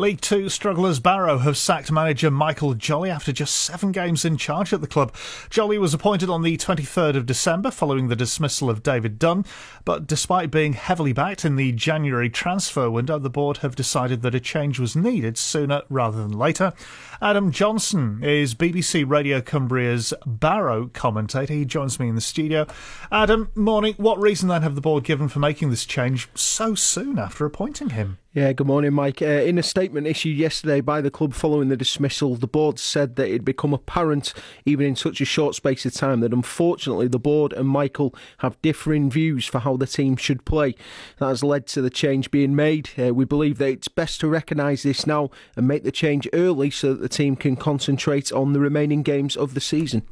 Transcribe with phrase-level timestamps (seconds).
[0.00, 4.72] League Two strugglers Barrow have sacked manager Michael Jolley after just seven games in charge
[4.72, 5.14] at the club.
[5.50, 9.44] Jolley was appointed on the 23rd of December following the dismissal of David Dunn,
[9.84, 14.34] but despite being heavily backed in the January transfer window, the board have decided that
[14.34, 16.72] a change was needed sooner rather than later.
[17.20, 21.52] Adam Johnson is BBC Radio Cumbria's Barrow commentator.
[21.52, 22.66] He joins me in the studio.
[23.12, 23.92] Adam, morning.
[23.98, 27.90] What reason then have the board given for making this change so soon after appointing
[27.90, 28.16] him?
[28.32, 29.20] Yeah, good morning, Mike.
[29.20, 33.16] Uh, in a statement issued yesterday by the club following the dismissal, the board said
[33.16, 34.32] that it had become apparent,
[34.64, 38.62] even in such a short space of time, that unfortunately the board and Michael have
[38.62, 40.76] differing views for how the team should play.
[41.18, 42.90] That has led to the change being made.
[42.96, 46.70] Uh, we believe that it's best to recognise this now and make the change early
[46.70, 50.02] so that the team can concentrate on the remaining games of the season.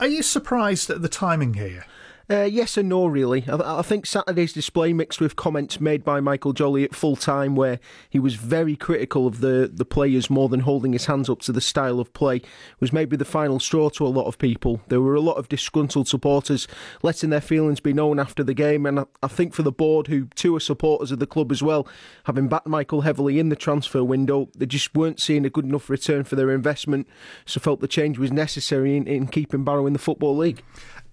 [0.00, 1.84] Are you surprised at the timing here?
[2.30, 3.42] Uh, yes and no, really.
[3.48, 7.56] I, I, think Saturday's display mixed with comments made by Michael Jolley at full time,
[7.56, 11.40] where he was very critical of the, the players more than holding his hands up
[11.42, 12.42] to the style of play,
[12.80, 14.82] was maybe the final straw to a lot of people.
[14.88, 16.68] There were a lot of disgruntled supporters
[17.02, 20.08] letting their feelings be known after the game, and I, I think for the board,
[20.08, 21.88] who too are supporters of the club as well,
[22.24, 25.88] having backed Michael heavily in the transfer window, they just weren't seeing a good enough
[25.88, 27.08] return for their investment,
[27.46, 30.62] so felt the change was necessary in, in keeping Barrow in the Football League.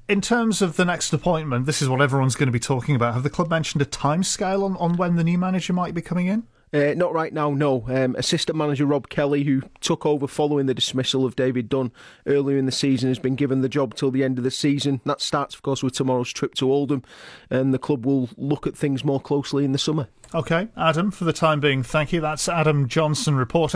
[0.07, 3.15] In terms of the next appointment, this is what everyone's going to be talking about.
[3.15, 6.27] Have the club mentioned a timescale on, on when the new manager might be coming
[6.27, 6.43] in?
[6.71, 7.85] Uh, not right now, no.
[7.87, 11.91] Um, assistant manager Rob Kelly, who took over following the dismissal of David Dunn
[12.27, 15.01] earlier in the season, has been given the job till the end of the season.
[15.05, 17.01] That starts, of course, with tomorrow's trip to Oldham,
[17.49, 20.07] and the club will look at things more closely in the summer.
[20.35, 22.19] Okay, Adam, for the time being, thank you.
[22.19, 23.73] That's Adam Johnson reporting.